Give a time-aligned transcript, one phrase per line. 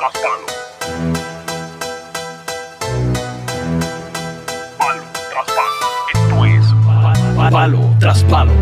[0.00, 0.46] tras palo.
[4.78, 5.80] Palo tras palo.
[6.14, 6.64] Esto es
[7.52, 8.52] Palo tras palo.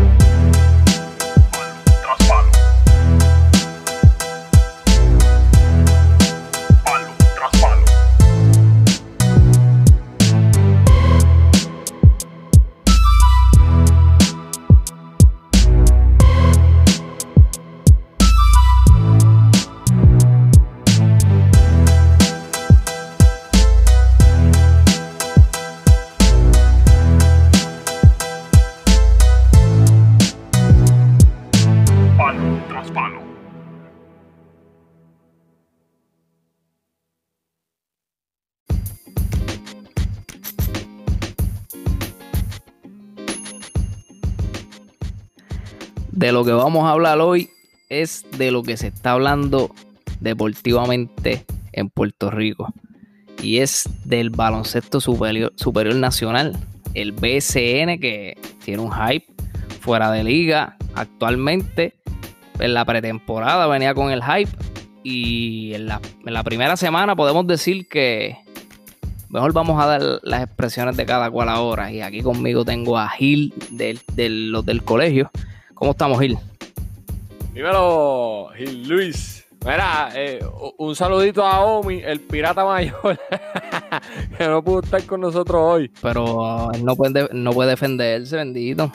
[46.11, 47.49] De lo que vamos a hablar hoy
[47.89, 49.73] es de lo que se está hablando
[50.19, 52.73] deportivamente en Puerto Rico.
[53.41, 55.53] Y es del baloncesto superior,
[55.95, 56.57] nacional,
[56.93, 59.25] el BCN, que tiene un hype
[59.79, 61.95] fuera de liga actualmente.
[62.59, 64.51] En la pretemporada venía con el hype.
[65.03, 68.35] Y en la, primera semana podemos decir que
[69.29, 71.91] mejor vamos a dar las expresiones de cada cual ahora.
[71.93, 75.31] Y aquí conmigo tengo a Gil del- los del colegio.
[75.79, 76.37] ¿Cómo estamos, Gil?
[77.53, 79.47] Dímelo, Gil Luis.
[79.65, 80.45] Mira, eh,
[80.77, 83.17] un saludito a Omi, el pirata mayor,
[84.37, 85.91] que no pudo estar con nosotros hoy.
[86.01, 88.91] Pero ah, él no puede, no puede defenderse, bendito.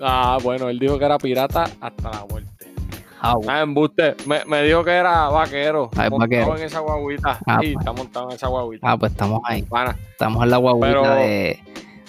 [0.00, 2.72] Ah, bueno, él dijo que era pirata hasta la muerte.
[3.20, 3.52] Ah, bueno.
[3.52, 4.14] Ah, embuste.
[4.26, 5.90] Me, me dijo que era vaquero.
[5.96, 6.56] Ah, montado vaquero.
[6.58, 7.38] en esa guaguita.
[7.46, 7.76] Ah, sí, pues.
[7.86, 8.90] está montado en esa guaguita.
[8.90, 9.62] Ah, pues estamos ahí.
[9.62, 11.60] Pana, Estamos en la guaguita Pero- de,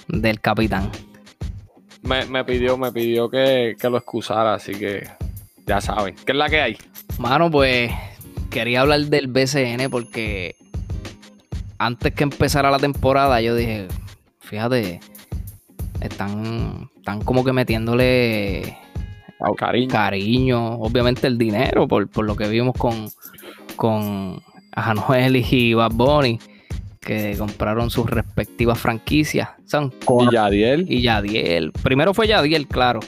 [0.10, 0.92] del capitán.
[2.06, 5.08] Me, me pidió, me pidió que, que lo excusara, así que
[5.66, 6.16] ya saben.
[6.26, 6.78] ¿Qué es la que hay?
[7.18, 7.92] Mano, pues
[8.50, 10.56] quería hablar del BCN porque
[11.78, 13.88] antes que empezara la temporada yo dije,
[14.40, 15.00] fíjate,
[16.02, 18.78] están, están como que metiéndole
[19.58, 19.90] Cariño.
[19.90, 23.10] cariño, obviamente el dinero, por, por lo que vimos con,
[23.76, 24.42] con
[24.72, 26.40] Anuel y Bad Bunny,
[27.06, 29.50] que compraron sus respectivas franquicias.
[29.66, 29.94] Son
[30.30, 30.86] Y Yadiel.
[30.92, 31.72] y Yadiel.
[31.84, 33.00] Primero fue Yadiel, claro,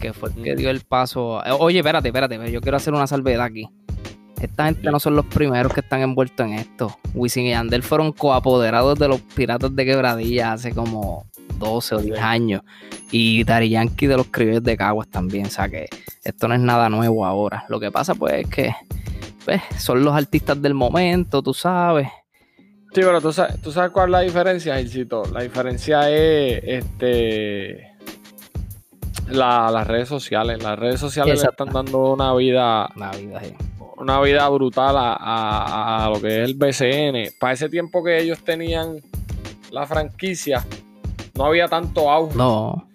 [0.00, 0.56] que fue el que Mm.
[0.56, 1.42] dio el paso.
[1.58, 3.68] Oye, espérate, espérate, yo quiero hacer una salvedad aquí.
[4.40, 6.96] Esta gente no son los primeros que están envueltos en esto.
[7.12, 11.26] Wisin y Yandel fueron coapoderados de los Piratas de Quebradilla hace como
[11.58, 12.22] 12 o 10 Sí.
[12.24, 12.62] años.
[13.10, 15.44] Y Dari Yankee de los Criollos de Caguas también.
[15.46, 15.88] O sea que
[16.24, 17.66] esto no es nada nuevo ahora.
[17.68, 18.72] Lo que pasa pues es que
[19.44, 22.08] pues, son los artistas del momento, tú sabes.
[22.92, 25.22] Sí, pero tú sabes, tú sabes cuál es la diferencia, Gilcito.
[25.32, 27.88] La diferencia es este
[29.28, 30.62] la- las redes sociales.
[30.62, 31.64] Las redes sociales Exacto.
[31.64, 33.54] le están dando una vida, La vida, sí.
[33.96, 37.30] una vida brutal a, a- a lo que es el BCN.
[37.38, 38.96] Para ese tiempo que ellos tenían
[39.70, 40.66] la franquicia,
[41.36, 42.36] no había tanto auge.
[42.36, 42.88] No,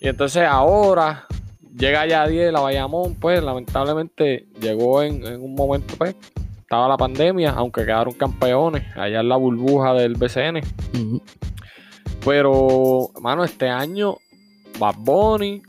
[0.00, 1.26] Y entonces ahora
[1.78, 6.16] llega Yadiel a Bayamón, pues lamentablemente llegó en, en un momento, pues,
[6.72, 10.62] estaba la pandemia, aunque quedaron campeones allá en la burbuja del BCN.
[12.24, 14.16] Pero, mano, este año
[14.78, 15.60] Bad Bunny,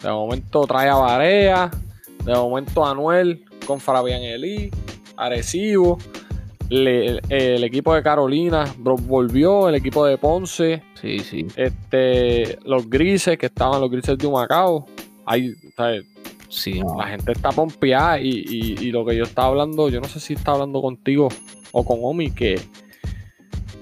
[0.00, 1.72] de momento trae a Barea,
[2.24, 4.70] de momento Anuel con Fabián Elí,
[5.16, 5.98] Arecibo,
[6.68, 11.48] le- el equipo de Carolina volvió, el equipo de Ponce, sí, sí.
[11.56, 14.86] este, los grises, que estaban los grises de Humacao.
[15.26, 15.52] Hay.
[16.48, 16.80] Sí.
[16.98, 20.20] La gente está pompeada y, y- y lo que yo estaba hablando, yo no sé
[20.20, 21.28] si estaba hablando contigo
[21.72, 22.60] o con Omi, que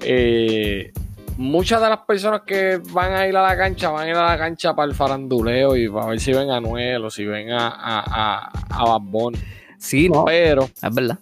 [0.01, 0.93] eh,
[1.37, 4.27] muchas de las personas que van a ir a la cancha van a ir a
[4.27, 7.51] la cancha para el faranduleo y para ver si ven a Noel o si ven
[7.51, 9.39] a, a, a, a Bad Bunny.
[9.79, 10.25] Sí, no.
[10.25, 11.19] Pero, Es verdad.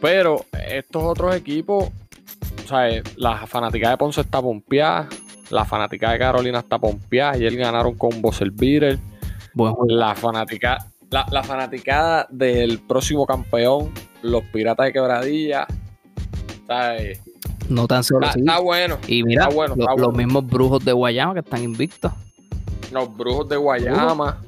[0.00, 1.88] pero estos otros equipos,
[2.64, 5.08] o sea, eh, la fanática de Ponce está pompeada,
[5.50, 8.98] la fanática de Carolina está pompeada, y él ganaron con Bosser Beater.
[9.88, 13.90] La fanática, la, la fanaticada del próximo campeón,
[14.22, 15.66] los Piratas de Quebradilla.
[16.66, 17.20] ¿sabes?
[17.68, 18.98] No tan solo Está, está bueno.
[19.08, 22.12] Y mira, está bueno, lo- los mismos brujos de Guayama que están invictos.
[22.92, 24.38] Los brujos de Guayama.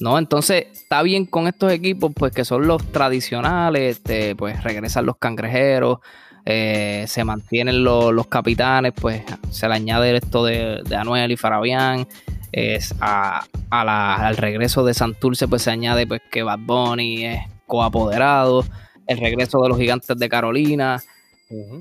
[0.00, 5.04] No, entonces está bien con estos equipos, pues que son los tradicionales, este, pues regresan
[5.04, 5.98] los cangrejeros,
[6.46, 11.36] eh, se mantienen los, los capitanes, pues se le añade esto de, de Anuel y
[11.36, 12.06] Farabián.
[12.52, 17.24] Es a, a la- al regreso de Santurce, pues se añade pues que Bad Bunny
[17.26, 18.64] es coapoderado,
[19.06, 21.02] el regreso de los gigantes de Carolina.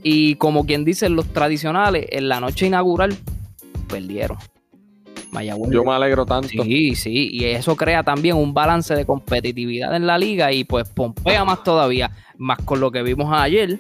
[0.04, 3.16] Y como quien dice, los tradicionales, en la noche inaugural,
[3.88, 4.38] perdieron.
[5.32, 5.72] Mayagüez.
[5.72, 6.64] Yo me alegro tanto.
[6.64, 10.90] Sí, sí, y eso crea también un balance de competitividad en la liga y pues
[10.90, 13.78] pompea más todavía, más con lo que vimos ayer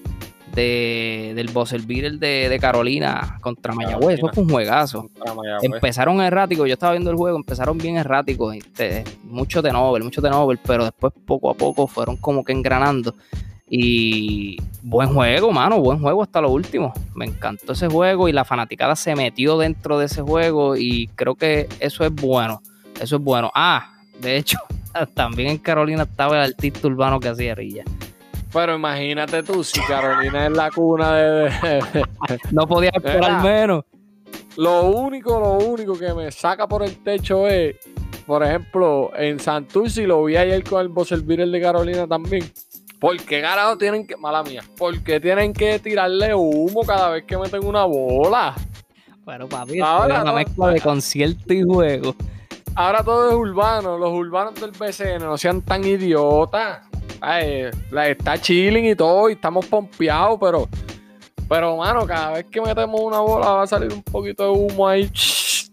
[0.53, 4.19] de, del buzzer beater de, de Carolina contra Mayagüez.
[4.19, 5.09] Eso fue un juegazo.
[5.61, 10.21] Empezaron erráticos, yo estaba viendo el juego, empezaron bien erráticos, este, mucho de Nobel, mucho
[10.21, 13.15] de Nobel, pero después poco a poco fueron como que engranando.
[13.71, 16.91] Y buen juego, mano, buen juego hasta lo último.
[17.13, 21.35] Me encantó ese juego y la fanaticada se metió dentro de ese juego y creo
[21.35, 22.61] que eso es bueno.
[22.99, 23.51] Eso es bueno.
[23.53, 24.57] Ah, de hecho,
[25.13, 27.83] también en Carolina estaba el artista urbano que hacía rilla.
[28.51, 31.51] Pero imagínate tú, si Carolina es la cuna de,
[32.51, 33.43] No podía esperar Era.
[33.43, 33.85] menos.
[34.57, 37.75] Lo único, lo único que me saca por el techo es,
[38.25, 42.51] por ejemplo, en Santurce, lo vi ayer con el buzzer beater de Carolina también.
[42.99, 47.37] ¿Por qué carajo tienen que, mala mía, porque tienen que tirarle humo cada vez que
[47.37, 48.55] meten una bola?
[49.23, 52.15] Bueno, papi, Ahora es una mezcla de concierto y juego.
[52.75, 56.88] Ahora todo es urbano, los urbanos del BCN no sean tan idiotas.
[57.21, 60.67] Ay, la- está chilling y todo, y estamos pompeados, pero,
[61.47, 64.87] pero, mano, cada vez que metemos una bola va a salir un poquito de humo
[64.87, 65.09] ahí.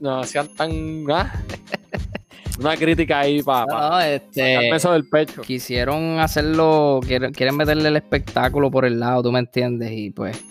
[0.01, 0.71] No sean tan.
[1.11, 1.33] ah.
[2.59, 5.43] Una crítica ahí para No, este, eso del pecho.
[5.43, 10.43] quisieron hacerlo, quieren, quieren meterle el espectáculo por el lado, tú me entiendes, y pues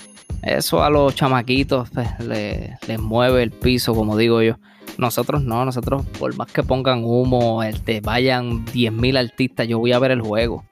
[0.44, 4.58] eso a los chamaquitos pues, le- les mueve el piso, como digo yo.
[5.00, 9.98] Nosotros no, nosotros por más que pongan humo, este, vayan 10.000 artistas, yo voy a
[10.00, 10.64] ver el juego.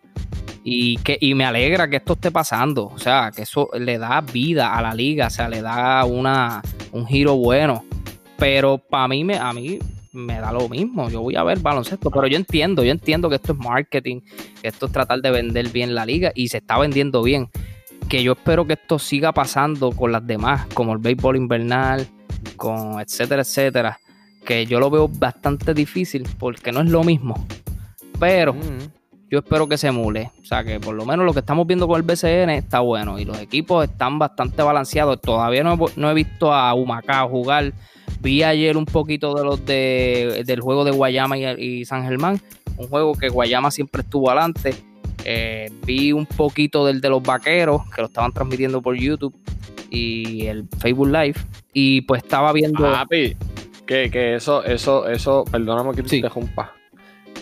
[0.64, 4.22] Y, que, y me alegra que esto esté pasando, o sea, que eso le da
[4.22, 6.62] vida a la liga, o sea, le da una,
[6.92, 7.84] un giro bueno.
[8.38, 9.80] Pero para mí, me, a mí
[10.14, 13.36] me da lo mismo, yo voy a ver baloncesto, pero yo entiendo, yo entiendo que
[13.36, 14.22] esto es marketing,
[14.62, 17.50] que esto es tratar de vender bien la liga y se está vendiendo bien.
[18.08, 22.08] Que yo espero que esto siga pasando con las demás, como el béisbol invernal,
[22.58, 24.00] con etcétera, etcétera.
[24.46, 27.48] Que yo lo veo bastante difícil porque no es lo mismo.
[28.20, 29.03] Pero Mm.
[29.34, 30.30] Yo espero que se emule.
[30.44, 33.18] O sea, que por lo menos lo que estamos viendo con el BCN está bueno.
[33.18, 35.20] Y los equipos están bastante balanceados.
[35.20, 37.74] Todavía no he, no he visto a Humacao jugar.
[38.22, 41.46] Vi ayer un poquito de los de, del juego de Guayama y,
[41.80, 42.40] y San Germán.
[42.78, 44.76] Un juego que Guayama siempre estuvo adelante.
[45.26, 49.34] Eh, vi un poquito del de los vaqueros, que lo estaban transmitiendo por YouTube
[49.90, 51.40] y el Facebook Live.
[51.74, 52.84] Y pues estaba viendo.
[52.84, 53.36] Papi,
[53.88, 56.16] que, que eso, eso, eso, perdóname que te Sí.
[56.18, 56.72] interrumpa.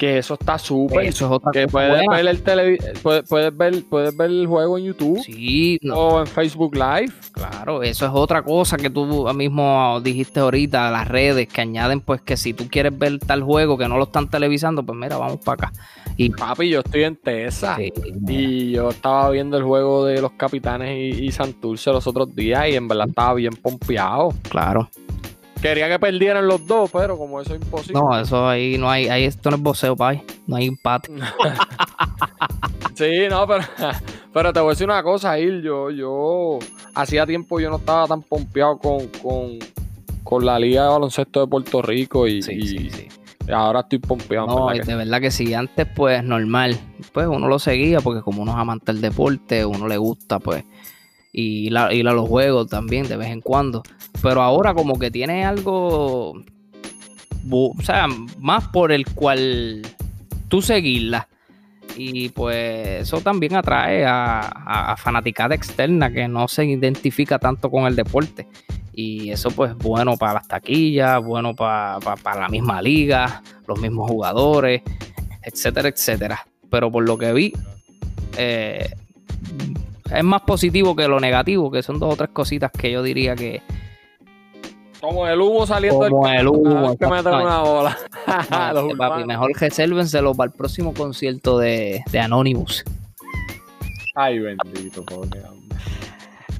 [0.01, 1.05] Que eso está súper.
[1.05, 2.15] eso es otra Que cosa puedes buena.
[2.15, 6.19] ver, el televi- puedes, puedes ver, puedes ver el juego en YouTube Sí, no, o
[6.21, 7.11] en Facebook Live.
[7.31, 12.19] Claro, eso es otra cosa que tú mismo dijiste ahorita, las redes que añaden pues
[12.21, 15.37] que si tú quieres ver tal juego que no lo están televisando, pues mira, vamos
[15.45, 15.73] para acá.
[16.17, 17.75] Y Papi, yo estoy en Tesa.
[17.75, 17.93] Sí,
[18.27, 22.67] Y yo estaba viendo el juego de los capitanes y, y Santurce los otros días
[22.69, 24.33] y en verdad estaba bien pompeado.
[24.49, 24.89] claro.
[25.61, 27.99] Quería que perdieran los dos, pero como eso es imposible.
[28.01, 30.23] No, eso ahí no hay, ahí esto no es boxeo, pay.
[30.47, 31.11] No hay empate.
[32.95, 33.63] Sí, no, pero,
[34.33, 35.63] pero te voy a decir una cosa, Il.
[35.63, 36.59] Yo, yo
[36.93, 39.57] hacía tiempo yo no estaba tan pompeado con, con,
[40.23, 43.07] con la Liga de Baloncesto de Puerto Rico y, Sí, y sí, sí.
[43.51, 44.45] ahora estoy pompeado.
[44.47, 46.77] No, verdad de verdad que sí, antes pues normal,
[47.11, 50.63] pues uno lo seguía porque como uno es amante del deporte, uno le gusta pues
[51.31, 53.83] y ir a, ir los juegos también de vez en cuando,
[54.21, 56.43] pero ahora como que tiene algo,
[57.51, 58.07] o sea,
[58.39, 59.81] más por el cual
[60.47, 61.27] tú seguirla
[61.95, 67.69] y pues eso también atrae a, a, a fanaticada externa que no se identifica tanto
[67.69, 68.47] con el deporte.
[68.93, 73.79] Y eso pues bueno para las taquillas, bueno para, para, para la misma liga, los
[73.79, 74.81] mismos jugadores,
[75.43, 76.45] etcétera, etcétera.
[76.69, 77.53] Pero por lo que vi,
[78.37, 78.89] eh,
[80.13, 83.35] es más positivo que lo negativo, que son dos o tres cositas que yo diría
[83.35, 83.61] que
[84.99, 87.45] Como el humo saliendo Como del el campo cada humo, que exactamente.
[87.45, 87.97] una bola.
[88.73, 92.83] no, este, papi, mejor resérvenselo para el próximo concierto de, de Anonymous.
[94.15, 95.77] Ay, bendito, pobre hombre.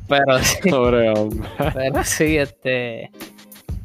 [0.08, 1.50] Pero sí, Pobre hombre.
[1.74, 3.12] pero sí, este.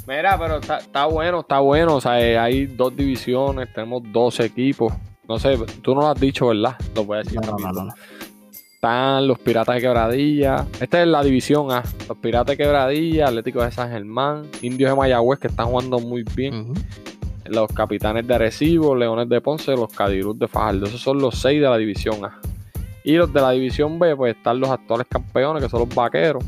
[0.06, 1.96] Mira, pero está, está bueno, está bueno.
[1.96, 4.92] O sea, eh, hay dos divisiones, tenemos dos equipos.
[5.28, 6.76] No sé, tú no lo has dicho, ¿verdad?
[6.94, 7.40] Lo voy a decir.
[7.40, 7.94] No, no, no.
[8.86, 10.64] Están los Piratas de Quebradilla.
[10.80, 11.82] Esta es la división A.
[12.08, 16.22] Los Piratas de Quebradilla, Atléticos de San Germán, Indios de Mayagüez que están jugando muy
[16.36, 16.72] bien.
[17.46, 20.86] Los Capitanes de Arecibo, Leones de Ponce, los Cadirus de Fajardo.
[20.86, 22.38] Esos son los seis de la división A.
[23.02, 26.44] Y los de la división B, pues están los actuales campeones, que son los Vaqueros.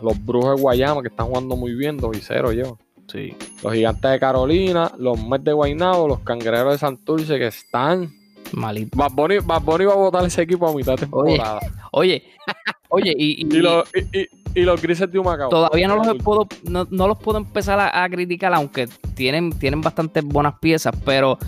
[0.00, 2.78] Los Brujos de Guayama, que están jugando muy bien, 2 y 0 yo.
[3.06, 3.36] Sí.
[3.62, 8.17] Los Gigantes de Carolina, los Mets de Guaynabo, los Cangrejeros de Santurce, que están...
[8.52, 8.96] Malito.
[8.96, 11.60] Bad Bunny, Bad Bunny va a votar ese equipo a mitad de temporada.
[11.92, 12.22] Oye,
[12.88, 15.50] oye, y, y- Y, lo- y- y- y los grises de Humacao.
[15.50, 19.80] Todavía no los puedo, no, no los puedo empezar a, a criticar, aunque tienen, tienen
[19.82, 21.38] bastantes buenas piezas, pero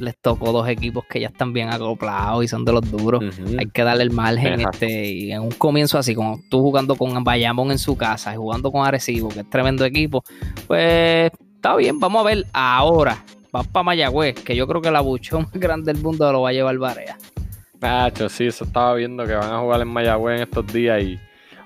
[0.00, 3.22] les tocó dos equipos que ya están bien acoplados y son de los duros.
[3.58, 4.54] Hay que darle el margen.
[4.54, 4.70] Exacto.
[4.84, 8.36] Este, y en un comienzo así, como tú jugando con Bayamón en su casa y
[8.36, 10.22] jugando con Arecibo, que es tremendo equipo,
[10.66, 13.24] pues está bien, vamos a ver ahora.
[13.52, 16.50] Van para Mayagüez, que yo creo que la buchón más grande del mundo lo va
[16.50, 17.16] a llevar Barea.
[17.80, 21.18] Nacho, sí, eso estaba viendo que van a jugar en Mayagüez en estos días y.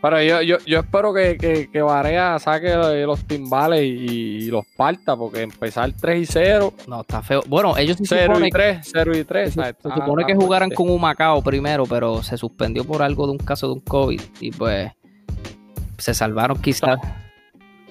[0.03, 2.75] Pero yo, yo, yo espero que, que, que Barea saque
[3.07, 7.41] los timbales y, y los parta, porque empezar 3 y 0, No, está feo.
[7.47, 9.55] Bueno, ellos sí 0 supone y 3, 0 y 3.
[9.55, 13.39] Se, se supone que jugaran con Humacao primero, pero se suspendió por algo de un
[13.39, 14.91] caso de un COVID y pues
[15.99, 16.99] se salvaron quizás.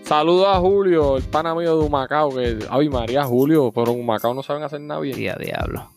[0.03, 4.34] Saludos a Julio, el pana mío de Humacao, que, ay María, Julio, pero en Humacao
[4.34, 5.15] no saben hacer nada bien.
[5.15, 5.88] Día diablo.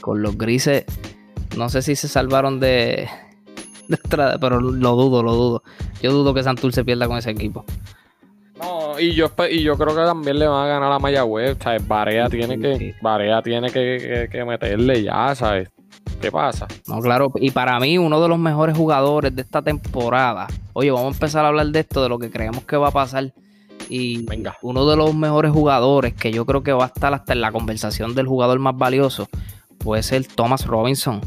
[0.00, 0.84] Con los grises,
[1.56, 3.08] no sé si se salvaron de,
[3.88, 3.98] de
[4.40, 5.62] pero lo dudo, lo dudo.
[6.00, 7.64] Yo dudo que Santur se pierda con ese equipo.
[8.60, 11.86] No, y yo, y yo creo que también le van a ganar a Mayagüez, ¿sabes?
[11.88, 12.94] Barea tiene que.
[13.02, 15.70] Barea tiene que, que- que meterle ya, ¿sabes?
[16.20, 16.68] ¿Qué pasa?
[16.86, 17.32] No, claro.
[17.36, 20.48] Y para mí, uno de los mejores jugadores de esta temporada.
[20.74, 22.92] Oye, vamos a empezar a hablar de esto, de lo que creemos que va a
[22.92, 23.32] pasar.
[23.88, 24.56] Y Venga.
[24.62, 27.50] uno de los mejores jugadores que yo creo que va a estar hasta en la
[27.50, 29.28] conversación del jugador más valioso
[29.78, 31.20] puede ser Thomas Robinson.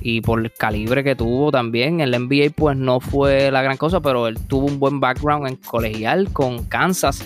[0.00, 4.00] Y por el calibre que tuvo también, el NBA pues no fue la gran cosa,
[4.00, 7.24] pero él tuvo un buen background en colegial con Kansas.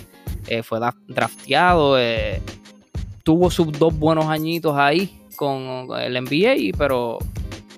[0.48, 2.42] eh, fue drafteado, eh,
[3.24, 7.18] tuvo sus dos buenos añitos ahí con el NBA, pero,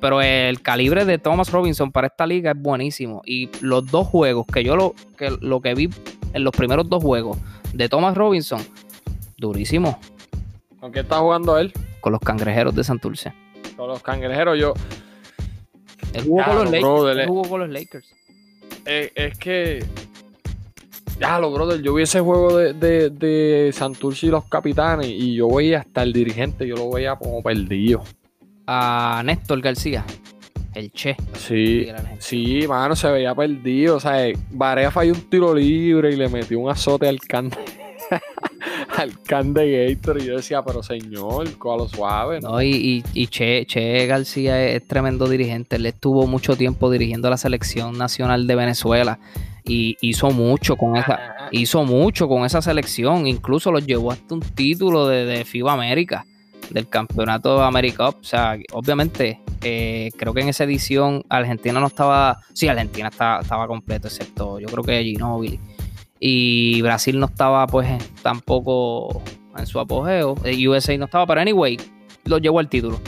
[0.00, 3.22] pero el calibre de Thomas Robinson para esta liga es buenísimo.
[3.26, 5.90] Y los dos juegos que yo lo que, lo que vi
[6.32, 7.36] en los primeros dos juegos
[7.74, 8.60] de Thomas Robinson,
[9.36, 9.98] durísimo,
[10.80, 11.72] ¿Con qué está jugando él?
[12.00, 13.32] con los cangrejeros de Santurce.
[13.76, 14.74] Con los cangrejeros, yo.
[16.14, 17.26] Él jugó, con los lo Lakers, él eh.
[17.26, 18.14] jugó con los Lakers.
[18.86, 19.84] eh, es que.
[21.20, 25.34] Ya, lo brother, yo vi ese juego de, de, de Santurce y los capitanes y
[25.34, 28.04] yo veía hasta el dirigente, yo lo veía como perdido.
[28.66, 30.04] A Néstor García,
[30.74, 31.16] el Che.
[31.34, 33.96] Sí, Sí, mano, se veía perdido.
[33.96, 37.56] O sea, Barea falló un tiro libre y le metió un azote al can de,
[38.98, 40.20] al can de Gator.
[40.20, 42.50] Y yo decía, pero señor, lo suave, ¿no?
[42.52, 45.76] No, y, y- y che, Che García es, es tremendo dirigente.
[45.76, 49.18] Él estuvo mucho tiempo dirigiendo la selección nacional de Venezuela
[49.64, 53.26] y hizo mucho con esa, hizo mucho con esa selección.
[53.26, 56.24] Incluso los llevó hasta un título de, de FIBA América,
[56.70, 58.16] del campeonato América Cup.
[58.20, 62.38] O sea, obviamente, eh, creo que en esa edición Argentina no estaba.
[62.54, 65.58] Sí, Argentina estaba, estaba completo, excepto yo creo que Ginóbili.
[66.20, 67.88] Y Brasil no estaba, pues,
[68.22, 69.22] tampoco
[69.56, 70.34] en su apogeo.
[70.44, 71.76] Eh, USA no estaba, pero anyway,
[72.24, 73.00] lo llevó al título.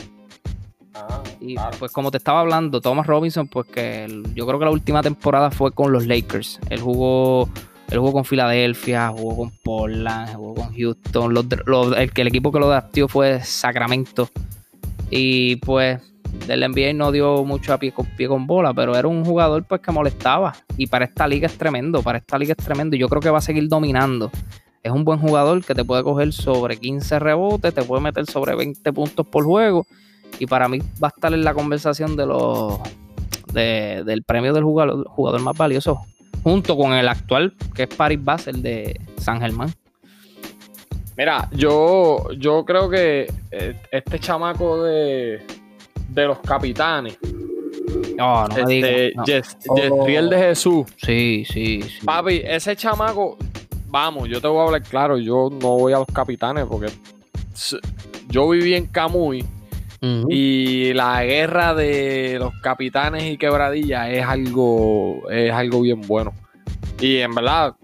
[0.94, 1.76] Ah, Y claro.
[1.78, 5.02] pues como te estaba hablando, Thomas Robinson, pues que el- yo creo que la última
[5.02, 6.58] temporada fue con los Lakers.
[6.68, 7.48] Él jugó,
[7.90, 11.32] él jugó con Filadelfia, jugó con Portland, jugó con Houston.
[11.34, 14.28] Los los- el, el equipo que lo draftió fue Sacramento.
[15.10, 16.00] Y pues
[16.46, 19.64] del NBA no dio mucho a pie con, pie con bola, pero era un jugador
[19.64, 20.54] pues que molestaba.
[20.76, 22.96] Y para esta liga es tremendo, para esta liga es tremendo.
[22.96, 24.30] Yo creo que va a seguir dominando.
[24.82, 28.54] Es un buen jugador que te puede coger sobre 15 rebotes, te puede meter sobre
[28.56, 29.86] 20 puntos por juego.
[30.38, 32.78] Y para mí va a estar en la conversación de los
[33.52, 36.00] de- del premio del jugador, jugador más valioso,
[36.42, 39.72] junto con el actual, que es Paris Basel de San Germán.
[41.16, 45.42] Mira, yo, yo creo que eh, este chamaco de,
[46.10, 47.18] de los capitanes,
[48.16, 49.24] No, no me digas, este, no.
[49.24, 49.76] Yes- Oh.
[49.76, 52.04] Yesriel de Jesús, Sí, sí, sí.
[52.04, 53.36] papi, ese chamaco,
[53.88, 56.88] vamos, yo te voy a hablar claro, yo no voy a los capitanes porque
[58.28, 59.44] yo viví en Camuy
[60.28, 66.32] y la guerra de los capitanes y quebradillas es algo, es algo bien bueno.
[67.00, 67.74] Y en verdad,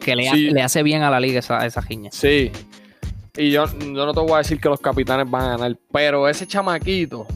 [0.00, 0.50] que le, sí.
[0.50, 2.10] le hace bien a la liga esa, esa giña.
[2.12, 2.50] Sí.
[3.36, 6.28] Y yo, yo no te voy a decir que los capitanes van a ganar, pero
[6.28, 7.26] ese chamaquito,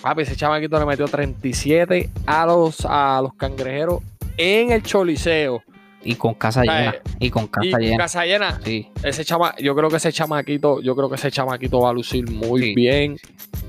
[0.00, 4.00] papi, ese chamaquito le metió 37 a los, a los cangrejeros
[4.36, 5.62] en el choliseo.
[6.02, 6.94] Y con casa Ay, llena.
[7.18, 7.96] Y con Y casa con llena.
[7.98, 8.60] casa llena.
[8.64, 8.88] Sí.
[9.02, 12.30] Ese chama, yo creo que ese chamaquito, yo creo que ese chamaquito va a lucir
[12.30, 12.74] muy Sí.
[12.74, 13.16] bien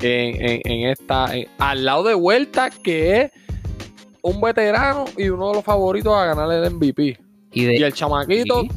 [0.01, 3.31] en, en- en esta, en- al lado de vuelta, que es
[4.21, 7.17] un veterano y uno de los favoritos a ganar el MVP.
[7.51, 8.69] Y de, Y el chamaquito, Sí.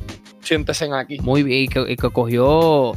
[0.45, 1.19] Siéntese aquí.
[1.21, 2.93] Muy bien, y que, y que cogió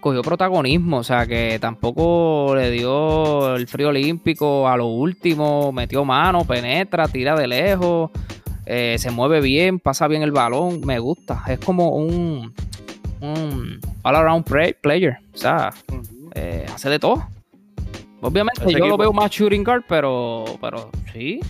[0.00, 6.06] cogió protagonismo, o sea que tampoco le dio el frío olímpico a lo último, metió
[6.06, 8.10] mano, penetra, tira de lejos,
[8.64, 12.54] eh, se mueve bien, pasa bien el balón, me gusta, es como un,
[13.20, 15.68] un all around play- player, o sea,
[16.34, 17.22] eh, hace de todo.
[18.22, 21.40] Obviamente Ese yo lo equipo- veo más shooting guard, pero, pero sí,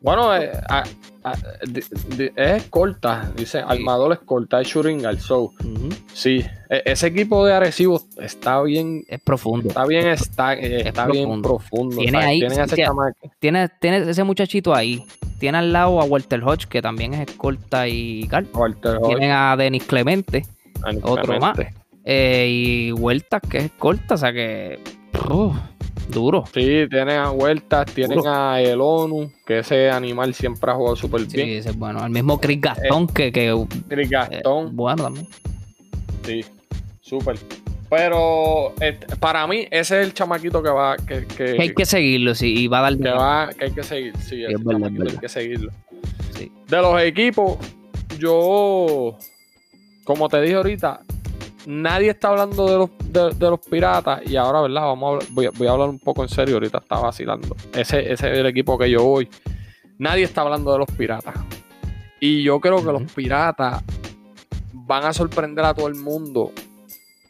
[0.00, 0.84] Bueno, eh, a-
[1.24, 1.80] a- di-
[2.16, 5.88] di- es escolta, dice armador escolta, es shooting guard, so, Ujú.
[6.12, 9.68] sí, e- ese equipo de Arecibo está bien, Es profundo.
[9.68, 11.48] está bien, está, eh, está bien profundo.
[11.48, 11.96] profundo.
[11.96, 12.92] Tiene ese tiene-.
[13.40, 15.04] Tiene, tiene ese muchachito ahí.
[15.38, 18.46] Tiene al lado a Walter Hodge, que también es escolta y cal.
[19.06, 20.44] Tienen a Denis Clemente
[21.02, 21.58] otro más.
[22.04, 24.14] Eh, y Huertas, que es escolta.
[24.14, 24.78] O sea que.
[26.08, 26.44] Duro.
[26.52, 28.30] Sí, tienen a Huertas, tienen Duro.
[28.32, 31.48] a El ONU, que ese animal siempre ha jugado súper Sí, bien.
[31.50, 32.04] ese es bueno.
[32.04, 33.54] El mismo Chris Gastón, que, que
[33.88, 35.26] Chris eh, Gastón, bueno también.
[36.24, 36.44] sí,
[37.00, 37.36] súper.
[37.90, 41.86] Pero eh, para mí, ese es el chamaquito que va, que, que, Que hay que
[41.86, 44.16] seguirlo, sí, y va a dar que va, que hay que seguir.
[44.18, 45.70] Sí, ese es verdad, hay que seguirlo.
[46.36, 46.50] Sí.
[46.68, 47.58] De los equipos,
[48.18, 49.16] yo,
[50.02, 51.02] como te dije ahorita,
[51.66, 54.20] nadie está hablando de los, de, de los piratas.
[54.26, 54.82] Y ahora, ¿verdad?
[54.82, 56.54] Vamos a hablar- voy, a- voy a hablar un poco en serio.
[56.56, 57.56] Ahorita está vacilando.
[57.72, 59.28] Ese, ese es el equipo que yo voy.
[59.98, 61.34] Nadie está hablando de los piratas.
[62.20, 63.82] Y yo creo que los piratas
[64.72, 66.52] van a sorprender a todo el mundo.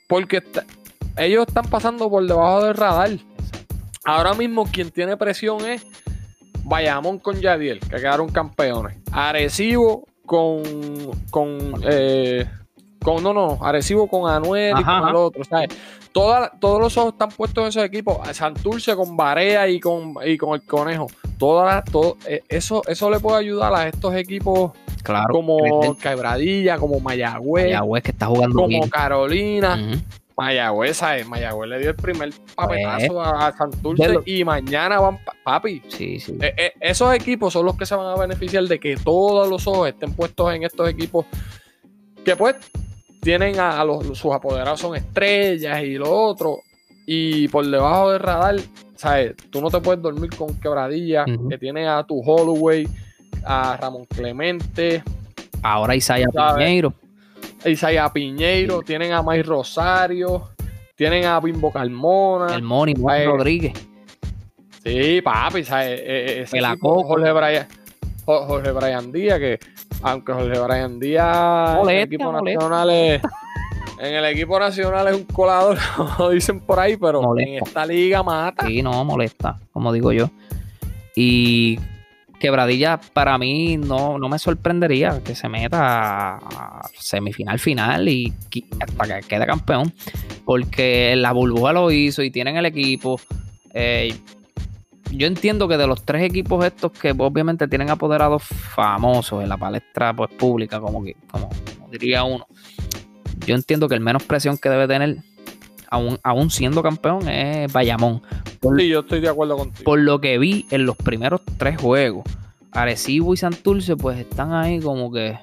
[0.09, 0.65] Porque está-
[1.17, 3.11] ellos están pasando por debajo del radar.
[4.05, 5.87] Ahora mismo quien tiene presión es
[6.65, 8.97] Bayamón con Yadiel, que quedaron campeones.
[9.13, 10.63] Arecibo con.
[11.31, 11.75] con.
[11.85, 12.47] eh,
[13.05, 15.45] con no, no, Arecibo con Anuel y Ajá, con el otro.
[15.45, 15.69] ¿sabes?
[16.13, 18.17] Toda- todos los ojos están puestos en esos equipos.
[18.33, 21.07] Santurce con Barea y con, y con el Conejo.
[21.39, 25.33] Toda, todo, eh, eso, eso le puede ayudar a estos equipos Claro.
[25.35, 25.97] como.
[25.99, 28.89] Quebradilla, como Mayagüez, Mayagüez que está jugando como bien.
[28.89, 29.75] Carolina.
[29.75, 30.01] Ujú.
[30.37, 31.29] Mayagüez, ¿sabes?
[31.29, 35.81] Mayagüez le dio el primer papetazo a, a Santurce lo- y mañana van, pa- papi.
[35.89, 36.37] Sí, sí.
[36.41, 39.67] eh, eh, esos equipos son los que se van a beneficiar de que todos los
[39.69, 41.27] ojos estén puestos en estos equipos
[42.25, 42.57] que pues
[43.25, 46.59] tienen a, a los, sus apoderados son estrellas y lo otro
[47.07, 48.57] y por debajo del radar,
[48.95, 49.35] ¿sabes?
[49.51, 51.49] Tú no te puedes dormir con quebradilla, Ujú.
[51.49, 52.87] que tiene a tu Holloway,
[53.45, 55.03] a Ramón Clemente,
[55.63, 56.29] Ahora Isaiah.
[56.57, 56.93] Piñeiro.
[57.65, 60.51] Isaiah Piñeiro, tienen a Mike Rosario,
[60.95, 62.55] tienen a Bimbo Carmona.
[62.55, 63.73] El Moni, Rodríguez.
[64.85, 66.01] Sí, papi, ¿sabes?
[66.05, 66.97] Ese Pelacoco.
[66.99, 67.67] tipo, Jorge Bryan,
[68.27, 69.59] Jo- Jorge Bryan Díaz, que
[70.05, 72.65] aunque Jorge Bryan Díaz en el equipo molesta.
[72.65, 73.23] nacional es,
[73.99, 78.23] en el equipo nacional es un colador, como dicen por ahí, pero en esta liga
[78.23, 78.67] mata.
[78.67, 80.31] Sí, no, molesta, como digo yo.
[81.17, 81.79] Y
[82.39, 88.35] Quebradilla para mí no, no me sorprendería que se meta a semifinal final y
[88.81, 89.95] hasta que quede campeón.
[90.45, 93.19] Porque la burbuja lo hizo y tienen el equipo.
[93.73, 94.15] Eh,
[95.11, 99.57] yo entiendo que de los tres equipos estos que obviamente tienen apoderados famosos en la
[99.57, 102.47] palestra pues pública, como, que, como, como diría uno,
[103.47, 105.19] yo entiendo que el menos presión que debe tener,
[105.91, 108.23] aún, aún siendo campeón, es Bayamón.
[108.61, 109.85] Por, Sí, yo estoy de acuerdo contigo.
[109.85, 112.25] por lo que vi en los primeros tres juegos,
[112.73, 115.39] Arecibo y Santurce pues están ahí como que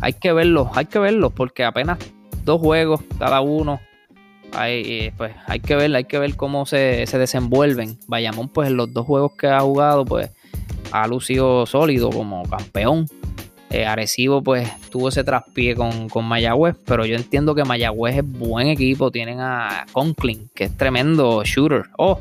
[0.00, 1.98] hay que verlos, hay que verlos porque apenas
[2.44, 3.80] dos juegos cada uno.
[4.54, 7.98] Hay, pues hay que ver, hay que ver cómo se, se desenvuelven.
[8.06, 10.30] Bayamón, pues en los dos juegos que ha jugado, pues
[10.92, 13.06] ha lucido sólido como campeón.
[13.70, 18.24] Eh, Arecibo, pues tuvo ese traspié con, con Mayagüez, pero yo entiendo que Mayagüez es
[18.24, 19.10] buen equipo.
[19.10, 21.86] Tienen a Conklin, que es tremendo shooter.
[21.98, 22.20] Oh,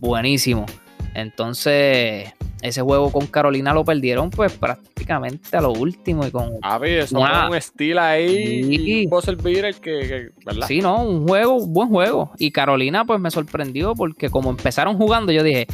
[0.00, 0.66] buenísimo.
[1.14, 6.88] Entonces, ese juego con Carolina lo perdieron, pues prácticamente a lo último y con Papi,
[6.90, 9.08] eso Una- un estilo ahí Sí.
[9.42, 10.66] beater que, que, ¿verdad?
[10.68, 12.30] Sí, no, un juego, un buen juego.
[12.38, 15.66] Y Carolina, pues me sorprendió porque como empezaron jugando, yo dije,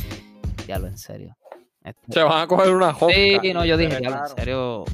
[0.67, 1.37] ya lo en serio.
[1.85, 3.13] Esto- Se van a coger una joca.
[3.15, 4.85] Sí, no, yo dije, ya lo en serio.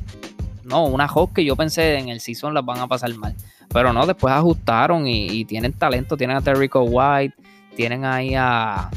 [0.65, 3.35] No, una host que yo pensé en el season las van a pasar mal.
[3.73, 6.17] Pero no, después ajustaron y, y tienen talento.
[6.17, 7.35] Tienen a Terrico White,
[7.77, 8.89] tienen ahí a,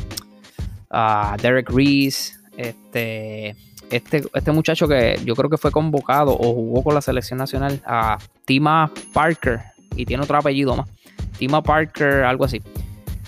[0.89, 3.55] a Derek Reese, este,
[3.91, 7.81] este, este muchacho que yo creo que fue convocado o jugó con la selección nacional,
[7.85, 9.61] a Tima Parker,
[9.95, 10.89] y tiene otro apellido más.
[11.37, 12.61] Tima Parker, algo así.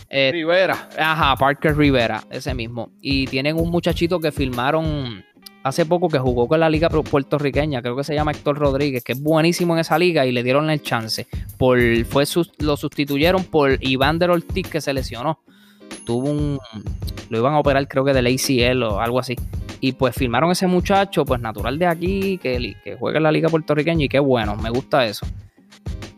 [0.10, 0.90] Eh, Rivera.
[0.98, 2.90] Ajá, Parker Rivera, ese mismo.
[3.00, 5.24] Y tienen un muchachito que filmaron
[5.64, 9.12] hace poco que jugó con la liga puertorriqueña, creo que se llama Héctor Rodríguez, que
[9.12, 11.28] es buenísimo en esa liga y le dieron el chance.
[11.58, 12.26] Por, fue
[12.60, 15.40] lo sustituyeron por Iván de Ortiz que se lesionó.
[16.06, 16.60] Tuvo un...
[17.30, 19.36] Lo iban a operar creo que del ACL o algo así.
[19.82, 23.50] Y pues firmaron ese muchacho, pues natural de aquí, que, que juega en la liga
[23.50, 25.26] puertorriqueña y qué bueno, me gusta eso.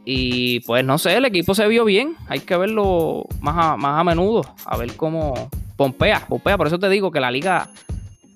[0.04, 2.16] Y pues no sé, el equipo se vio bien.
[2.28, 4.44] Hay que verlo más a, más a menudo.
[4.66, 6.58] A ver cómo pompea, pompea.
[6.58, 7.70] Por eso te digo que la liga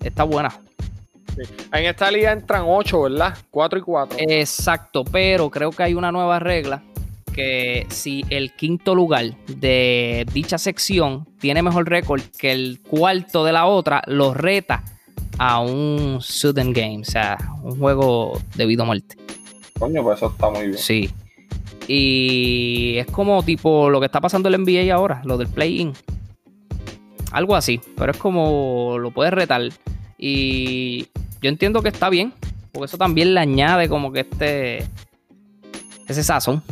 [0.03, 0.49] está buena.
[1.73, 3.37] En esta liga entran 8, ¿verdad?
[3.51, 4.17] 4 y 4.
[4.21, 6.81] Exacto, pero creo que hay una nueva regla
[7.35, 13.51] que si el quinto lugar de dicha sección tiene mejor récord que el cuarto de
[13.51, 14.83] la otra, los reta
[15.37, 19.17] a un shooting game, o sea, un juego de vida o muerte.
[19.77, 20.77] Coño, pues eso está muy bien.
[20.77, 21.09] Sí.
[21.89, 25.91] Y es como tipo lo que está pasando en el NBA ahora, lo del play-in.
[27.33, 29.61] Algo así, pero es como lo puedes retar.
[30.17, 31.09] Y
[31.41, 32.33] yo entiendo que está bien,
[32.71, 34.87] porque eso también le añade como que este
[36.07, 36.63] ese sazón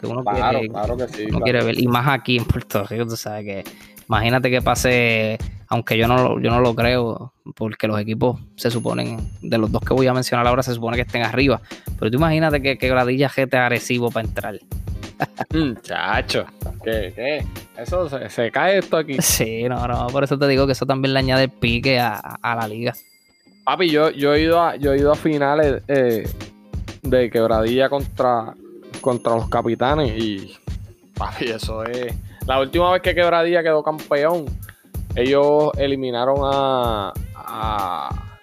[0.00, 1.22] que uno Claro, quiere, claro que sí.
[1.22, 1.44] uno claro.
[1.44, 1.78] quiere ver.
[1.80, 3.64] Y más aquí en Puerto Rico, tú sabes que
[4.08, 8.70] imagínate que pase, aunque yo no, lo- yo no lo creo, porque los equipos se
[8.70, 11.60] suponen, de los dos que voy a mencionar ahora, se supone que estén arriba.
[11.98, 14.58] Pero tú imagínate que, que Gradilla gente agresivo para entrar.
[15.54, 16.44] Muchacho,
[16.84, 17.12] ¿qué?
[17.14, 17.44] ¿Qué?
[17.80, 19.16] Eso se, se cae esto aquí.
[19.20, 22.16] Sí, no, no, por eso te digo que eso también le añade el pique a,
[22.16, 22.92] a la liga.
[23.64, 26.28] Papi, yo, yo, he ido a, yo he ido a finales eh,
[27.02, 28.54] de quebradilla contra,
[29.02, 30.56] contra los capitanes y,
[31.40, 32.14] eso es...
[32.46, 34.46] La última vez que quebradilla quedó campeón,
[35.14, 38.38] ellos eliminaron a, a,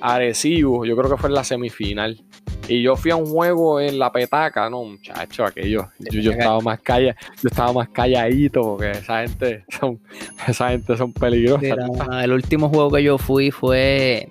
[0.00, 2.20] Arecibo, yo creo que fue en la semifinal.
[2.68, 5.88] Y yo fui a un juego en la petaca, no, muchacho, aquello.
[5.98, 10.00] Yo, yo estaba más calla, yo estaba más calladito porque esa gente son,
[10.48, 11.78] esa gente son peligrosas.
[12.22, 14.28] El último juego que yo fui fue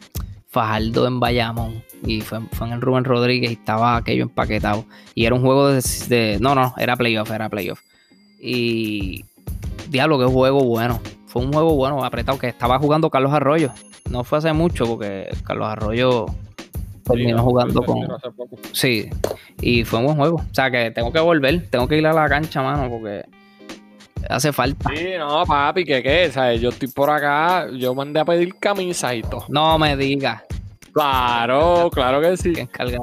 [0.55, 1.83] Fajardo en Bayamón.
[2.05, 4.85] Y fue, fue en el Rubén Rodríguez y estaba aquello empaquetado.
[5.13, 7.81] Y era un juego de, de- No, no, era playoff, era playoff.
[8.41, 9.25] Y.
[9.89, 11.01] Diablo, qué juego bueno.
[11.27, 13.71] Fue un juego bueno, apretado, que estaba jugando Carlos Arroyo.
[14.09, 16.25] No fue hace mucho, porque Carlos Arroyo
[17.03, 18.07] terminó jugando con.
[18.71, 19.09] Sí,
[19.59, 20.37] y fue un buen juego.
[20.37, 23.25] O sea que tengo que volver, tengo que ir a la cancha, mano, porque
[24.29, 24.89] hace falta.
[24.95, 26.61] Sí, no, papi, que qué, ¿sabes?
[26.61, 29.45] Yo estoy por acá, yo mandé a pedir camisas y todo.
[29.49, 30.43] No me digas
[30.93, 32.53] Claro, claro que sí.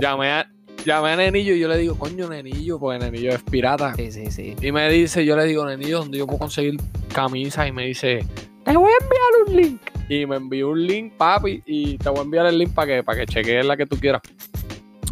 [0.01, 0.51] Llamé a,
[0.87, 3.95] llamé a Nenillo y yo le digo, coño, Nenillo, porque Nenillo es pirata.
[3.97, 4.57] Sí, sí, sí.
[4.63, 6.81] Y me dice, yo le digo, Nenillo, ¿dónde yo puedo conseguir
[7.13, 7.69] camisas?
[7.69, 8.25] Y me dice,
[8.65, 9.81] te voy a enviar un link.
[10.09, 13.03] Y me envió un link, papi, y te voy a enviar el link para que,
[13.03, 14.23] para que chequees la que tú quieras.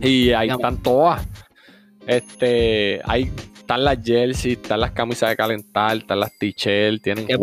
[0.00, 0.62] Y ahí Dígame.
[0.62, 1.28] están todas.
[2.06, 3.30] Este, ahí
[3.70, 7.24] están las jerseys, están las camisas de calentar, están las t-shirts, tienen.
[7.24, 7.38] ¿Qué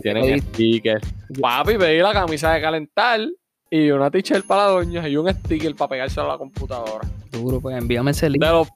[0.00, 1.12] tienen stickers.
[1.40, 3.20] Papi, pedí la camisa de calentar
[3.68, 7.08] y una t-shirt para la doña y un sticker para pegárselo a la computadora.
[7.32, 8.40] Duro, pues envíame ese link.
[8.44, 8.68] De los,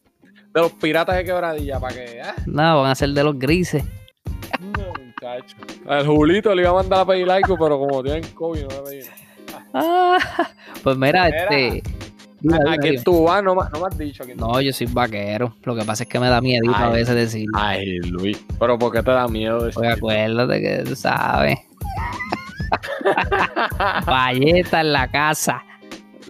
[0.53, 2.21] de los piratas de quebradilla, para que.
[2.21, 3.85] ah, No, van a ser de los grises.
[4.61, 5.57] no, muchacho.
[5.89, 8.83] El Julito le iba a mandar a pedir algo, pero como tienen COVID, no le
[8.83, 9.67] pedí nada.
[9.75, 10.19] Ah,
[10.83, 11.39] pues mira, Mira.
[11.45, 11.83] este.
[12.41, 13.43] Dime, ¿A quién tú vas?
[13.43, 14.25] No, me- no me has dicho.
[14.37, 15.55] No, yo soy vaquero.
[15.65, 17.47] Lo que pasa es que me da miedo a veces decir.
[17.55, 18.43] Ay, Luis.
[18.59, 19.75] Pero ¿por qué te da miedo decir?
[19.75, 21.59] Pues acuérdate que tú sabes.
[24.07, 25.63] Valleta en la casa.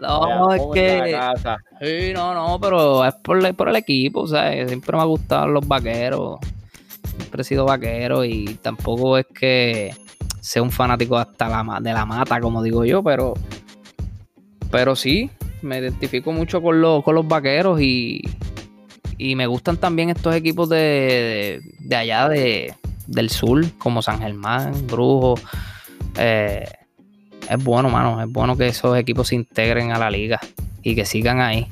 [0.01, 1.19] No, es que.
[1.81, 4.69] Sí, no, no, pero es por, el- por el equipo, ¿sabes?
[4.69, 6.38] Siempre me ha gustado los vaqueros.
[7.16, 9.95] Siempre he sido vaquero y tampoco es que
[10.40, 13.35] sea un fanático hasta la, de la mata, como digo yo, pero.
[14.71, 15.31] Pero sí,
[15.62, 18.23] me identifico mucho con los, con los vaqueros y.
[19.19, 22.75] Y me gustan también estos equipos de, de, allá de,
[23.07, 25.37] del sur, como San Germán, Brujo.
[26.19, 26.69] Eh,
[27.49, 28.23] es bueno, mano.
[28.23, 30.38] Es bueno que esos equipos se integren a la liga
[30.83, 31.66] y que sigan ahí.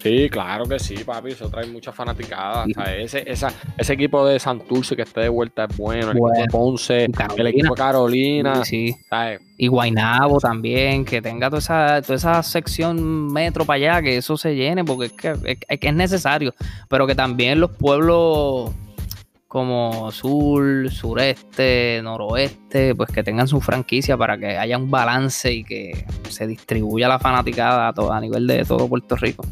[0.00, 1.32] Sí, claro que sí, papi.
[1.32, 2.64] Eso trae mucha fanaticada.
[2.66, 2.72] Sí.
[2.76, 6.12] O sea, ese, esa, ese equipo de Santurce que esté de vuelta es bueno.
[6.12, 6.36] El Bueno.
[6.38, 7.04] equipo de Ponce,
[7.36, 8.64] el equipo de Carolina.
[8.64, 8.96] Sí, sí.
[9.10, 9.40] ¿sabes?
[9.56, 14.36] Y Guainabo también, que tenga toda esa, toda esa sección metro para allá, que eso
[14.36, 16.54] se llene, porque es que es, es que es necesario.
[16.88, 18.70] Pero que también los pueblos
[19.48, 25.64] como sur, sureste, noroeste, pues que tengan su franquicia para que haya un balance y
[25.64, 29.44] que se distribuya la fanaticada a, todo, a nivel de todo Puerto Rico.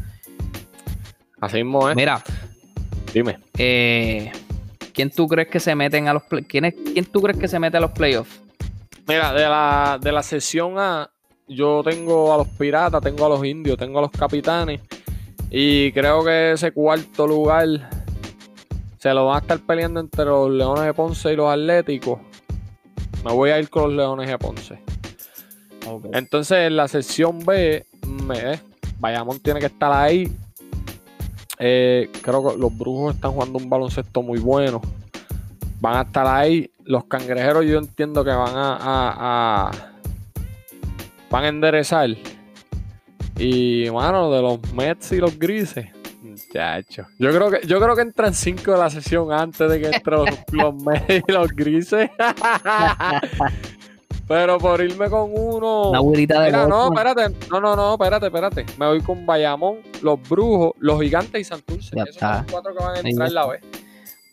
[1.39, 1.95] Así mismo es.
[1.95, 2.21] Mira,
[3.13, 3.39] Dime.
[3.57, 4.31] eh,
[4.93, 7.47] ¿quién tú crees que se meten a los play- ¿Quién, es- ¿Quién tú crees que
[7.47, 8.41] se mete a los playoffs?
[9.07, 11.09] Mira, de la, de la sesión A,
[11.47, 14.81] yo tengo a los piratas, tengo a los indios, tengo a los capitanes.
[15.49, 17.67] Y creo que ese cuarto lugar
[18.97, 22.19] se lo van a estar peleando entre los Leones de Ponce y los Atléticos.
[23.23, 24.79] Me voy a ir con los Leones de Ponce.
[26.11, 27.85] Entonces, en la sección B,
[28.25, 28.59] me, eh,
[28.99, 30.29] Bayamón tiene que estar ahí.
[31.59, 34.81] Eh, creo que los brujos están jugando un baloncesto muy bueno.
[35.79, 36.69] Van a estar ahí.
[36.83, 39.71] Los cangrejeros, yo entiendo que van a,
[41.29, 42.09] van a enderezar.
[43.37, 45.87] Y mano, de los Mets y los grises.
[46.21, 47.05] Muchacho.
[47.19, 50.19] Yo creo que, yo creo que entran cinco de la sesión antes de que entren
[50.19, 52.09] los, los Mets y los grises.
[54.27, 55.89] Pero por irme con uno.
[55.91, 57.33] Una güerita de Mira, no, espérate.
[57.49, 58.65] No, no, no, espérate, espérate.
[58.77, 61.95] Me voy con Bayamón, los Brujos, los Gigantes y Santurce.
[61.95, 63.59] Ya Esos son los cuatro que van a entrar en la B.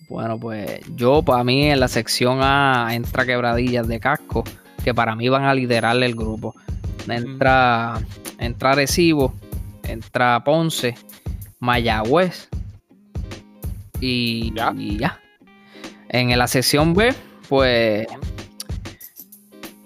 [0.09, 4.43] Bueno, pues yo para mí en la sección A entra quebradillas de casco,
[4.83, 6.55] que para mí van a liderar el grupo.
[7.09, 8.01] entra,
[8.39, 9.33] entra Arecibo,
[9.85, 10.95] entra Ponce,
[11.61, 12.49] Mayagüez
[14.01, 14.75] y Ya.
[14.77, 15.21] y ya.
[16.09, 17.15] En la sección B,
[17.49, 18.07] pues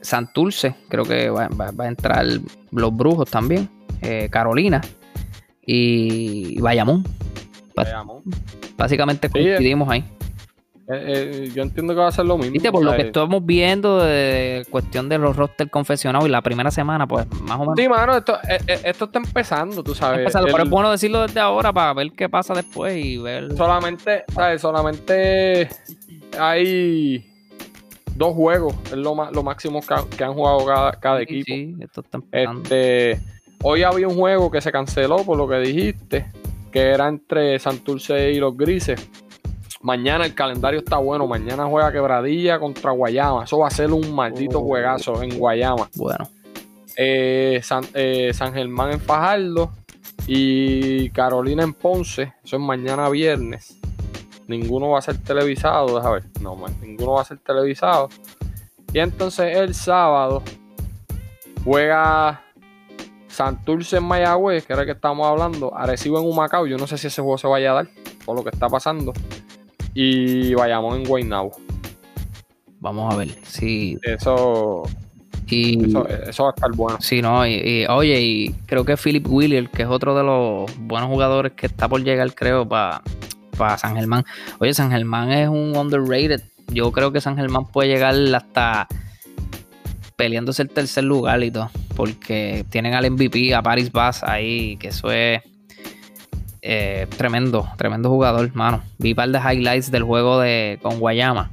[0.08, 2.24] Santurce, creo que va, va- va a entrar
[2.70, 3.68] los Brujos también,
[4.02, 4.80] eh, Carolina
[5.64, 7.04] y Bayamón.
[7.76, 8.22] Ba- Veamos.
[8.76, 9.42] Básicamente Sí, eh.
[9.42, 10.04] coincidimos ahí.
[10.90, 12.54] Eh, eh, yo entiendo que va a ser lo mismo.
[12.54, 16.40] Viste, por o lo que estamos viendo de cuestión de los roster confesionados y la
[16.40, 17.74] primera semana, pues más o menos.
[17.76, 20.20] Sí, mano, esto, eh, eh, esto está empezando, tú sabes.
[20.20, 23.54] empezando, pero El- es bueno decirlo desde ahora para ver qué pasa después y ver.
[23.54, 24.62] Solamente, ¿sabes?
[24.62, 25.68] Solamente
[26.38, 27.27] hay
[28.18, 31.46] dos juegos, es lo, lo máximo que, han- que han jugado cada, cada equipo.
[31.46, 32.18] sí, esto está.
[32.32, 33.20] Este,
[33.62, 36.26] hoy había un juego que se canceló por lo que dijiste,
[36.72, 39.08] que era entre Santurce y los Grises.
[39.80, 41.26] Mañana el calendario está bueno.
[41.28, 43.44] Mañana juega Quebradilla contra Guayama.
[43.44, 44.64] Eso va a ser un maldito Oh.
[44.66, 45.88] juegazo en Guayama.
[45.94, 46.28] Bueno,
[46.96, 49.70] Eh, San, eh, San Germán en Fajardo
[50.26, 52.32] y Carolina en Ponce.
[52.44, 53.77] Eso es mañana viernes.
[54.48, 56.24] Ninguno va a ser televisado, déjame ver.
[56.40, 58.08] No, man, ninguno va a ser televisado.
[58.92, 60.42] Y entonces el sábado
[61.64, 62.42] juega
[63.28, 65.76] Santurce en Mayagüez, que era el que estamos hablando.
[65.76, 66.66] Arecibo en Humacao.
[66.66, 67.88] Yo no sé si ese juego se vaya a dar
[68.24, 69.12] por lo que está pasando.
[69.94, 71.52] Y Bayamón en Guaynabo.
[72.80, 73.28] vamos a ver.
[73.42, 74.82] Sí, Eso,
[75.46, 75.88] y.
[75.88, 76.98] eso, eso va a estar bueno.
[77.00, 80.70] Sí, no, y, y, oye, y creo que Philip Wheeler, que es otro de los
[80.78, 83.02] buenos jugadores que está por llegar, creo, para
[83.78, 84.24] San Germán.
[84.58, 86.42] Oye, San Germán es un underrated.
[86.68, 88.86] Yo creo que San Germán puede llegar hasta
[90.16, 94.88] peleándose el tercer lugar y todo, porque tienen al MVP, a Paris Bass ahí, que
[94.88, 95.40] eso es
[96.60, 98.82] eh, tremendo, tremendo jugador, mano.
[98.98, 101.50] Vi un par de highlights del juego de con Guayama.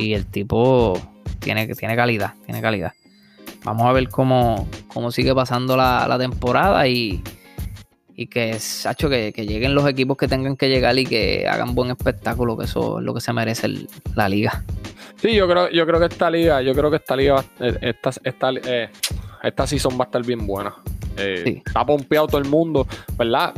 [0.00, 0.98] Y el tipo
[1.40, 2.92] tiene, tiene calidad, tiene calidad.
[3.64, 7.22] Vamos a ver cómo, cómo sigue pasando la, la temporada y,
[8.20, 11.72] y que, Sacho, que, que lleguen los equipos que tengan que llegar y que hagan
[11.76, 14.64] buen espectáculo, que eso es lo que se merece el- la liga.
[15.22, 18.10] Sí, yo creo, yo creo que esta liga, yo creo que esta liga, eh, esta,
[18.24, 18.88] esta, eh,
[19.44, 20.74] esta season va a estar bien buena.
[21.16, 21.62] Eh, Sí.
[21.64, 23.54] Está pompeado todo el mundo, ¿verdad?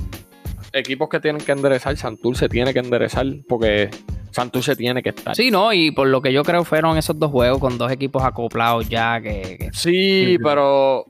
[0.75, 3.89] Equipos que tienen que enderezar, Santurce tiene que enderezar porque
[4.31, 5.35] Santurce tiene que estar.
[5.35, 8.23] Sí, no, y por lo que yo creo fueron esos dos juegos con dos equipos
[8.23, 11.07] acoplados ya, que, que- Sí, pero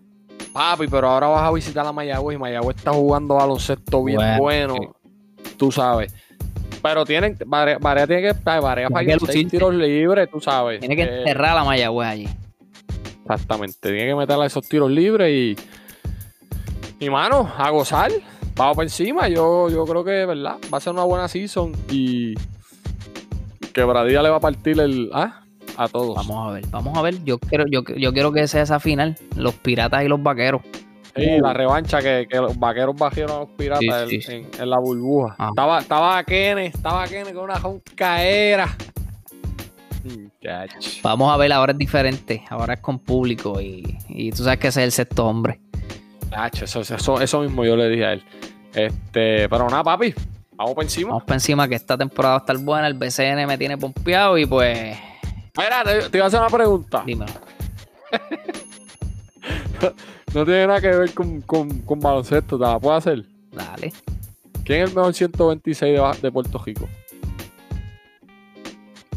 [0.52, 4.74] papi, pero ahora vas a visitar a Mayagüez y Mayagüez está jugando baloncesto bien Bueno,
[4.74, 4.96] bueno,
[5.56, 6.14] tú sabes.
[6.82, 10.80] Pero tienen, Varea, Varea tiene que, Varea Tiene falló que tiros libres, tú sabes.
[10.80, 12.28] tiene que Eh, enterrar a la Mayagüez allí.
[13.22, 15.56] Exactamente, tiene que meterle esos tiros libres y.
[17.04, 18.10] Y mano, a gozar.
[18.56, 19.28] Vamos por encima.
[19.28, 20.56] Yo, yo creo que, ¿verdad?
[20.72, 22.34] Va a ser una buena season y.
[23.72, 25.10] Quebradilla le va a partir el.
[25.12, 25.39] ¿ah?
[25.82, 26.14] A todos.
[26.14, 27.24] Vamos a ver, vamos a ver.
[27.24, 30.60] Yo quiero, yo, yo quiero que sea esa final, los piratas y los vaqueros.
[31.16, 34.32] Sí, la revancha que, que los vaqueros bajaron a los piratas Sí, en- sí.
[34.32, 35.34] En, en la burbuja.
[35.38, 35.48] Ah.
[35.48, 37.58] Estaba, estaba Kene, estaba Kene con una.
[40.04, 40.70] Muchach.
[41.02, 42.42] Vamos a ver, ahora es diferente.
[42.50, 45.60] Ahora es con público y, y tú sabes que ese es el sexto hombre.
[46.24, 48.22] Muchach, Eso, eso, eso mismo yo le dije a él.
[48.74, 50.14] Este, pero nada, papi.
[50.56, 51.08] Vamos por encima.
[51.08, 52.86] Vamos por encima que esta temporada va a estar buena.
[52.86, 54.96] El BCN me tiene pompeado y pues.
[55.56, 57.02] Mira, te, te iba a hacer una pregunta.
[57.06, 57.32] Dímelo.
[60.32, 63.24] No tiene nada que ver con, con, con baloncesto, ¿te la puedo hacer?
[63.50, 63.92] Dale.
[64.64, 66.88] ¿Quién es el mejor 126 de, de Puerto Rico?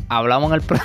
[0.10, 0.64] Hablamos en el.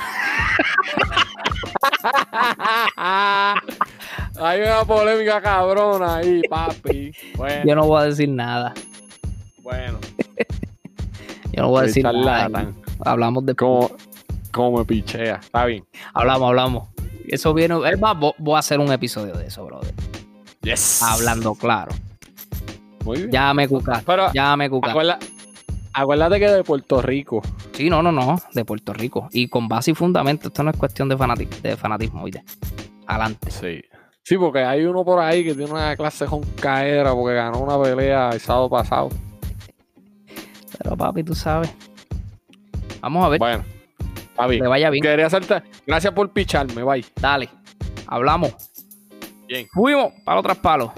[4.41, 7.11] Hay una polémica cabrona ahí, papi.
[7.35, 8.73] Bueno, Yo no voy a decir nada.
[9.63, 9.99] bueno.
[11.51, 12.71] Yo no voy a decir nada.
[13.03, 13.55] Hablamos de.
[13.55, 13.89] ¿Cómo,
[14.59, 15.35] cómo me pichea?
[15.41, 15.85] Está bien.
[16.13, 16.89] Hablamos, hablamos.
[17.27, 17.75] Eso viene.
[17.75, 19.93] Más, vo- voy a hacer un episodio de eso, brother.
[20.61, 21.01] Yes.
[21.01, 21.91] Hablando claro.
[23.05, 23.31] Muy bien.
[23.31, 24.03] Ya me cucaste.
[24.05, 24.91] Pero Ya me cucaste.
[24.91, 25.19] acuerda-
[25.93, 27.41] acuérdate que de Puerto Rico.
[27.71, 28.37] Sí, no, no, no.
[28.53, 29.29] De Puerto Rico.
[29.31, 30.49] Y con base y fundamento.
[30.49, 31.15] Esto no es cuestión de,
[31.63, 32.43] de fanatismo, oíste.
[33.07, 33.49] Adelante.
[33.51, 33.81] Sí.
[34.23, 37.81] Sí, porque hay uno por ahí que tiene una clase con caera porque ganó una
[37.81, 39.09] pelea el sábado pasado.
[40.77, 41.73] Pero papi, tú sabes.
[43.01, 43.39] Vamos a ver.
[43.39, 43.63] Bueno,
[44.39, 44.59] papi.
[44.59, 45.03] que vaya bien.
[45.03, 45.61] Quería hacerte.
[45.85, 47.05] Gracias por picharme, bye.
[47.19, 47.49] Dale.
[48.07, 48.53] Hablamos.
[49.47, 49.67] Bien.
[49.71, 50.91] Fuimos para otras palos.